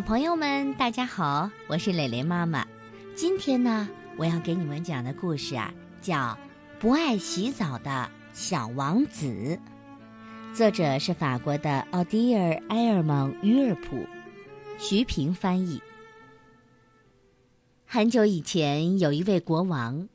[0.00, 2.66] 小朋友们，大家好，我是蕾蕾妈妈。
[3.14, 6.16] 今天呢，我要给你们讲的故事啊，叫
[6.78, 9.26] 《不爱洗澡的小王子》，
[10.56, 14.06] 作者是法国的奥迪尔·埃尔蒙·于尔普，
[14.78, 15.82] 徐平翻译。
[17.84, 20.08] 很久以前，有一位国王，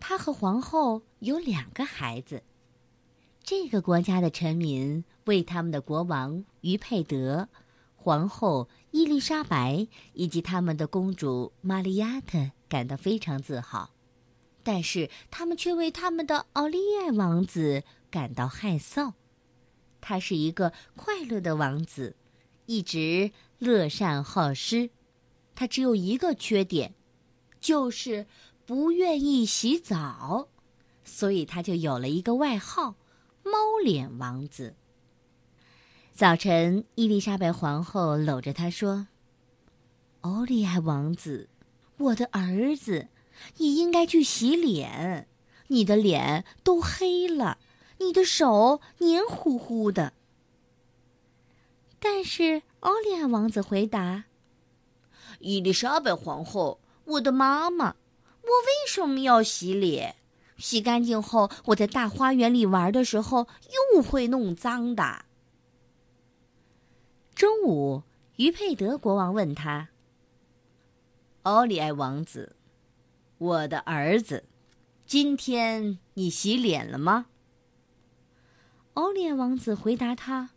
[0.00, 2.42] 他和皇后有两个孩子。
[3.44, 7.48] 这个国家的臣民为他们的国王于佩德。
[8.08, 13.90] 皇后伊丽莎白以及他们的公主玛丽亚特感到非常自豪，
[14.62, 19.12] 但是他们却为他们的奥利艾王子感到害臊。
[20.00, 22.16] 他是一个快乐的王子，
[22.64, 24.88] 一直乐善好施。
[25.54, 26.94] 他只有一个缺点，
[27.60, 28.26] 就是
[28.64, 30.48] 不愿意洗澡，
[31.04, 32.94] 所以他就有了一个外号——
[33.44, 33.52] 猫
[33.84, 34.74] 脸王子。
[36.18, 39.06] 早晨，伊丽莎白皇后搂着他说
[40.22, 41.48] ：“欧利埃王子，
[41.96, 43.06] 我的儿子，
[43.58, 45.28] 你应该去洗脸。
[45.68, 47.58] 你的脸都黑了，
[47.98, 50.12] 你的手黏糊糊的。”
[52.02, 54.24] 但是，欧利埃王子回答
[55.38, 57.94] ：“伊丽莎白皇后，我的妈妈，
[58.42, 60.16] 我为什么要洗脸？
[60.56, 63.46] 洗干净后，我在大花园里玩的时候
[63.94, 65.26] 又会弄脏的。”
[67.38, 68.02] 中午，
[68.34, 69.90] 于佩德国王问他
[71.44, 72.56] ：“奥利埃王子，
[73.38, 74.48] 我的儿子，
[75.06, 77.26] 今天你洗脸了吗？”
[78.94, 80.50] 奥利埃王子回答他：“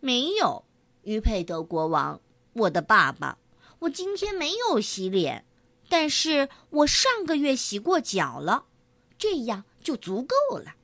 [0.00, 0.64] 没有。”
[1.04, 2.22] 于佩德国王，
[2.54, 3.36] 我的爸爸，
[3.80, 5.44] 我今天没有洗脸，
[5.90, 8.64] 但是我上个月洗过脚了，
[9.18, 10.76] 这样就足够了。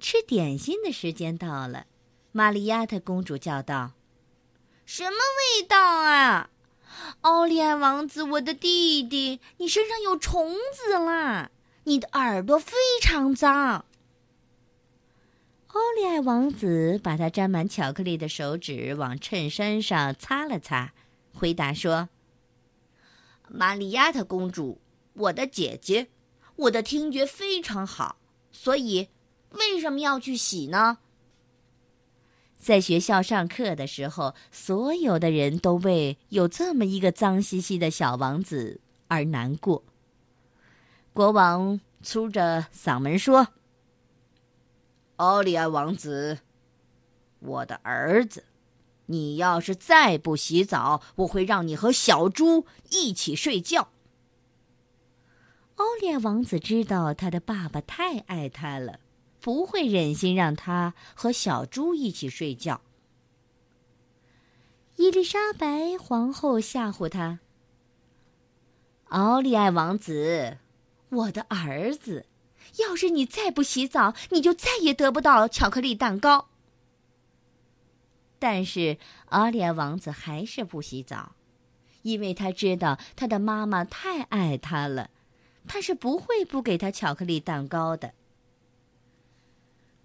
[0.00, 1.86] 吃点心的时间到了。
[2.32, 3.92] 玛丽亚特公主叫道
[4.86, 6.50] ：“什么味道啊，
[7.22, 11.50] 奥利安王子，我的弟弟，你身上有虫子啦！
[11.84, 13.84] 你的耳朵非常脏。”
[15.68, 20.92] 奥利安王子把他沾满巧克力的手指往衬衫上擦了擦，
[21.34, 22.08] 回答说
[23.50, 24.80] ：“玛丽亚特公主，
[25.14, 26.08] 我的姐姐，
[26.54, 28.16] 我的听觉非常好，
[28.52, 29.08] 所以
[29.50, 30.98] 为什么要去洗呢？”
[32.60, 39.82] 在学校上课的时候，所有的人都为有这么一个脏兮兮的小王子而难过。
[41.14, 43.48] 国王粗着嗓门说
[45.16, 46.40] ：“奥利安王子，
[47.40, 48.44] 我的儿子，
[49.06, 53.88] 你要是再不洗澡，我会让你和小猪一起睡觉。”
[55.76, 59.00] 奥利安王子知道他的爸爸太爱他了。
[59.40, 62.80] 不会忍心让他和小猪一起睡觉。
[64.96, 67.40] 伊丽莎白皇后吓唬他
[69.08, 70.58] ：“奥利艾王子，
[71.08, 72.26] 我的儿子，
[72.78, 76.48] 要是你再不洗澡，你就再也得不到巧克力蛋糕。”
[78.38, 78.98] 但是
[79.30, 81.32] 奥利艾王子还是不洗澡，
[82.02, 85.10] 因为他知道他的妈妈太爱他了，
[85.66, 88.12] 他是不会不给他巧克力蛋糕的。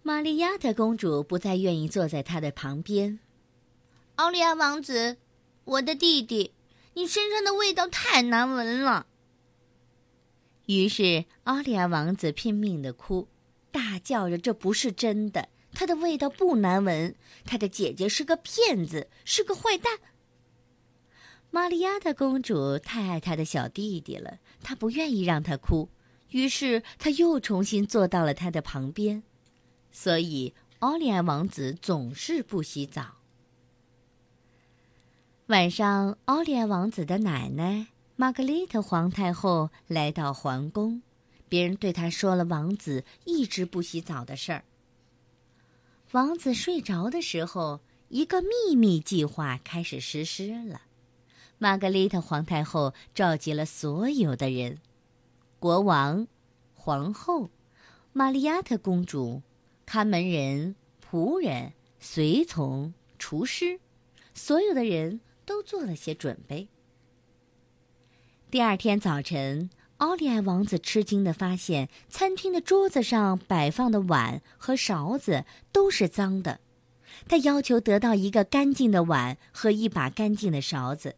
[0.08, 3.18] 玛利亚特公主不再愿意坐在他的旁边。
[4.18, 5.18] 奥利亚王子，
[5.64, 6.54] 我的弟弟，
[6.94, 9.08] 你身上的味道太难闻了。
[10.68, 13.28] 于是奥利亚王子拼命的哭，
[13.72, 19.98] 大叫着：“这不是真的，他的味道不难闻，他的姐姐是个骗子，是个坏蛋。”
[21.50, 25.90] 玛利亚的公主太爱她的小弟弟了，她不愿意让他哭，
[26.30, 29.24] 于是她又重新坐到了他的旁边。
[29.98, 33.16] 所以，奥利安王子总是不洗澡。
[35.46, 41.02] 晚上，奥利安王子的奶奶玛格丽特皇太后来到皇宫，
[41.48, 44.66] 别人对他说了王子一直不洗澡的事儿。
[46.12, 50.82] 王子睡着的时候，一个秘密计划开始实施了。
[51.58, 54.78] 玛格丽特皇太后召集了所有的人：
[55.58, 56.28] 国王、
[56.74, 57.50] 皇后、
[58.12, 59.42] 玛利亚特公主。
[59.86, 63.80] 看门人、仆人、随从、厨师，
[64.34, 66.68] 所有的人都做了些准备。
[68.50, 76.60] 第二天早晨，奥利艾王子吃惊的发现，餐厅的桌子上摆放的碗和勺子都是脏的。
[77.28, 81.16] 他要求得到一个干净的碗和一把干净的勺子，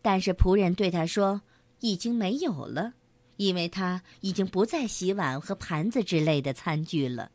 [0.00, 1.42] 但是仆人对他说
[1.80, 2.94] ：“已经没有了，
[3.36, 7.30] 因为他已经不再洗碗和盘子之类的餐具了。”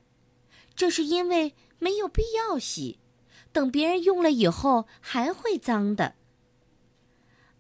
[0.76, 3.00] 这是因为没有必要洗，
[3.52, 6.16] 等别人用了以后还会脏的。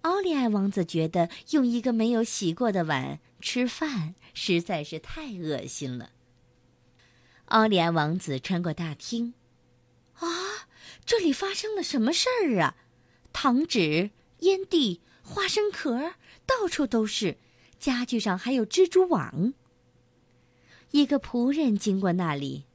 [0.01, 6.11] 奥利艾王子觉得用一个没有洗过的碗吃饭实在是太恶心了。
[7.45, 9.33] 奥利艾王子穿过大厅，
[10.15, 10.27] 啊，
[11.05, 12.75] 这里发生了什么事儿啊？
[13.31, 16.15] 糖纸、烟蒂、花生壳，
[16.45, 17.37] 到处都是，
[17.79, 19.53] 家具上还有蜘蛛网。
[20.91, 22.65] 一个仆人经过那里，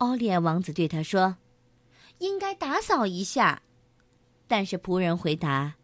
[0.00, 1.36] 奥利亚王子对他说
[2.20, 3.62] ：“应该打扫一下。”
[4.48, 5.74] 但是仆人回答：“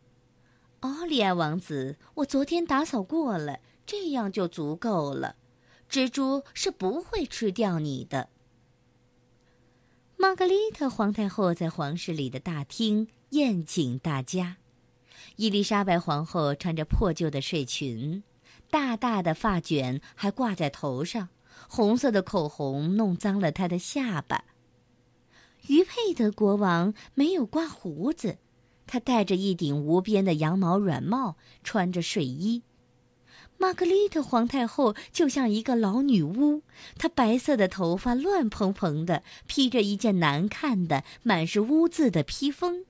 [0.80, 5.36] 奥利亚王子，我昨天打扫过了，这样就足够了。
[5.90, 8.30] 蜘蛛是不会吃掉你的。”
[10.16, 14.56] 玛格丽特皇太后在皇室里的大厅宴请大家，
[15.36, 18.22] 伊丽莎白皇后穿着破旧的睡裙，
[18.70, 21.28] 大大的发卷还挂在头上。
[21.68, 24.44] 红色的口红弄脏了他的下巴。
[25.68, 28.38] 于佩德国王没有刮胡子，
[28.86, 32.62] 他戴着一顶无边的羊毛软帽，穿着睡衣。
[33.58, 36.62] 玛格丽特皇太后就像一个老女巫，
[36.98, 42.84] 她白色的头发乱蓬蓬的，披着一件难看的、满是污渍的披风，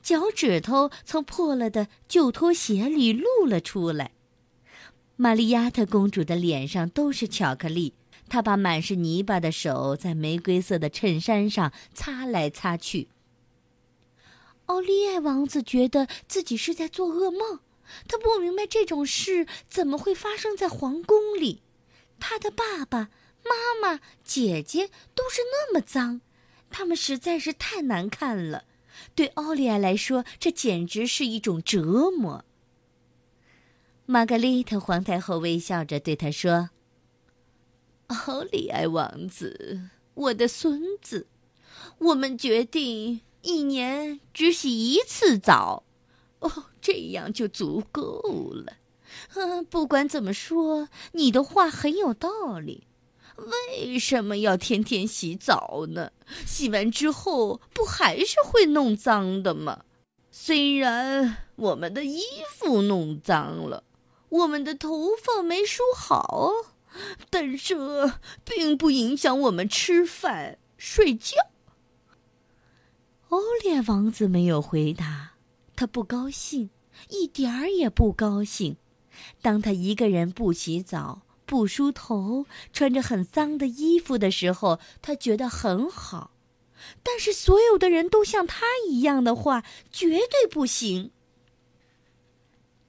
[0.00, 4.12] 脚趾头从破了的旧拖鞋里露了出来。
[5.16, 7.92] 玛丽亚特公主的脸上都是巧克力。
[8.28, 13.08] 他把满是泥巴的手在玫瑰色的衬衫上擦来擦去。
[14.66, 17.60] 奥利艾王子觉得自己是在做噩梦，
[18.08, 21.62] 他不明白这种事怎么会发生在皇宫里。
[22.18, 23.10] 他的爸爸
[23.44, 26.22] 妈妈、姐姐都是那么脏，
[26.70, 28.64] 他们实在是太难看了。
[29.14, 32.44] 对奥利艾来说，这简直是一种折磨。
[34.06, 36.70] 玛格丽特皇太后微笑着对他说。
[38.08, 41.26] 奥利艾王子，我的孙子，
[41.98, 45.84] 我们决定一年只洗一次澡，
[46.40, 48.20] 哦，这样就足够
[48.52, 48.74] 了。
[49.34, 52.86] 嗯，不管怎么说，你的话很有道理。
[53.36, 56.12] 为什么要天天洗澡呢？
[56.46, 59.84] 洗完之后不还是会弄脏的吗？
[60.30, 62.20] 虽然我们的衣
[62.56, 63.82] 服弄脏了，
[64.28, 66.52] 我们的头发没梳好。
[67.30, 71.36] 但这并不影响我们吃饭、睡觉。
[73.28, 75.32] 欧列王子没有回答，
[75.74, 76.70] 他不高兴，
[77.08, 78.76] 一点儿也不高兴。
[79.42, 86.30] 当他一个人不洗澡、不梳头、穿着很脏的衣服的时候，他觉得很好。
[87.02, 91.10] 但是所有的人都像他一样的话，绝对不行。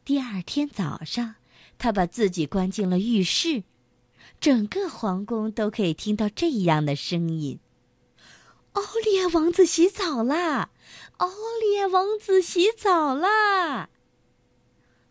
[0.03, 1.35] 第二天早上，
[1.77, 3.63] 他把自己关进了浴室。
[4.39, 7.59] 整个皇宫都可以听到这样的声音
[8.73, 10.69] ：“奥利亚王子洗澡啦！
[11.17, 11.27] 奥
[11.59, 13.89] 利亚王子洗澡啦！”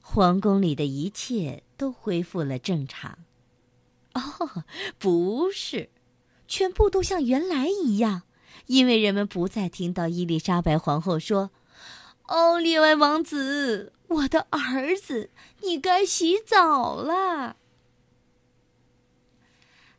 [0.00, 3.18] 皇宫里的一切都恢复了正常。
[4.12, 4.64] 哦，
[4.98, 5.90] 不是，
[6.46, 8.22] 全部都像原来一样，
[8.66, 11.50] 因为人们不再听到伊丽莎白皇后说
[12.26, 15.30] ：“奥利亚王子，我的儿子，
[15.62, 17.56] 你该洗澡了。”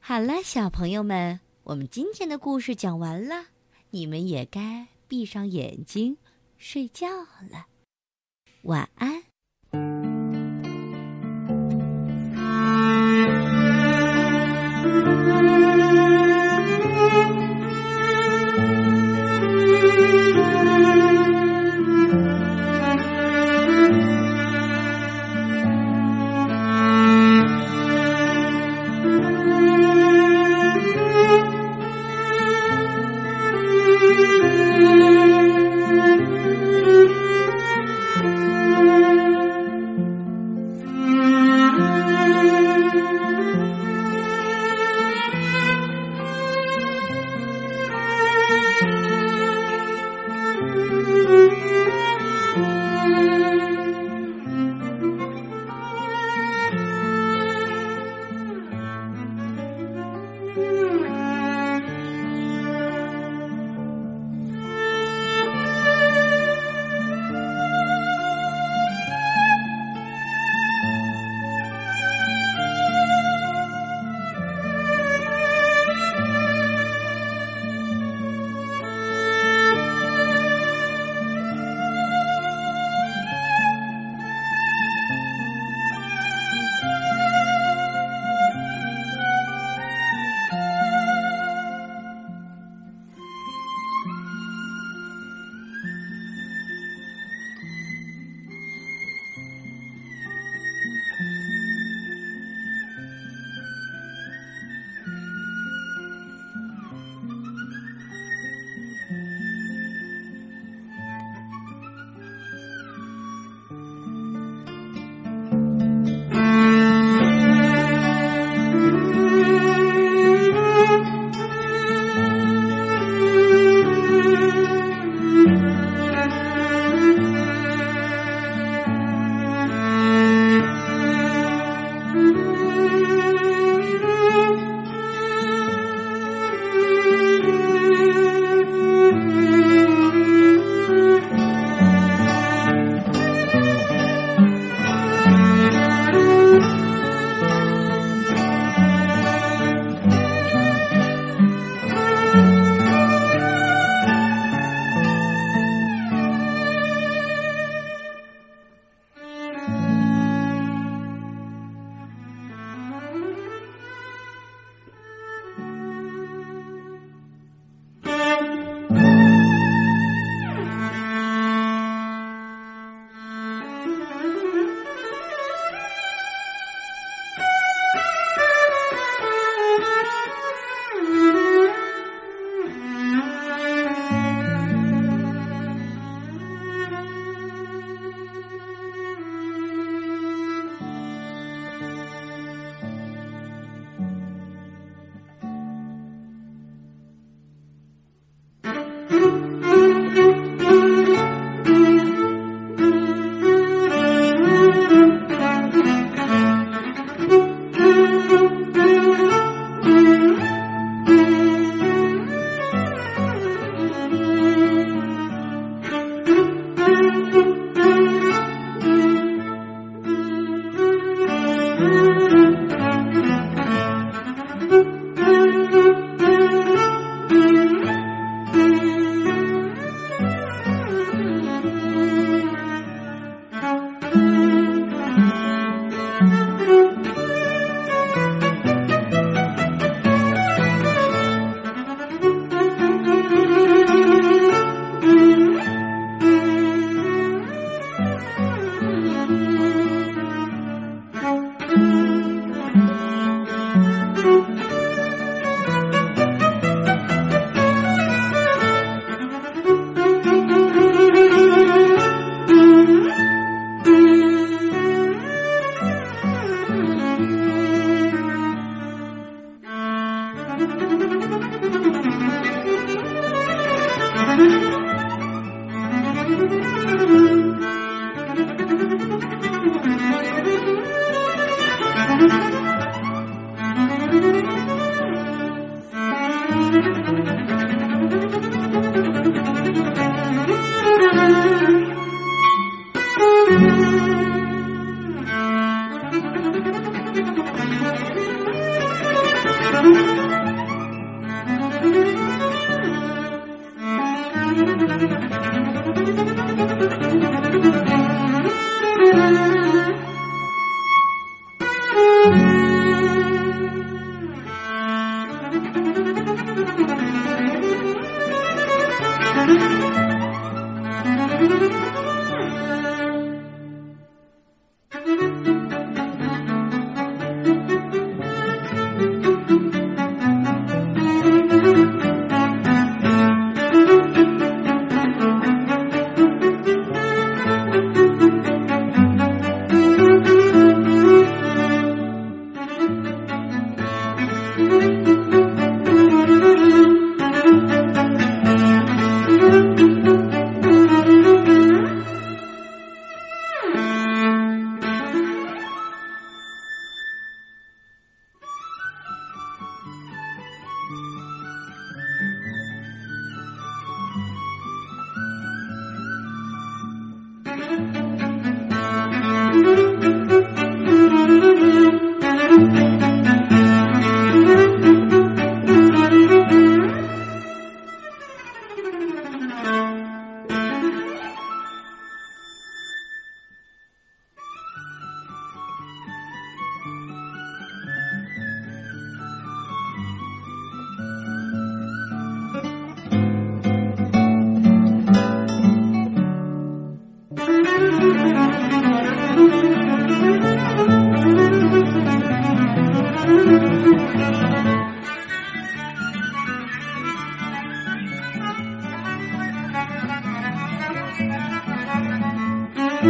[0.08, 3.48] 好了，小朋友们，我们今天的故事讲完了，
[3.90, 6.20] 你们也该闭上眼睛
[6.60, 7.08] 睡觉
[7.50, 7.66] 了，
[8.62, 9.24] 晚安。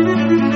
[0.03, 0.54] 了。